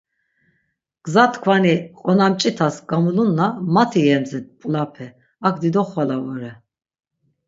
[1.03, 5.07] Gza tkvani qonamç̌itas gamulunna mati yemzdit mp̌ulape,
[5.47, 6.51] ak dido xvala vore.